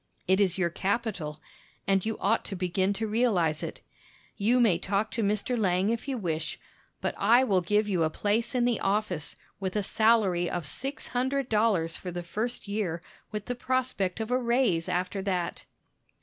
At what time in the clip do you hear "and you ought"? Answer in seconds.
1.85-2.43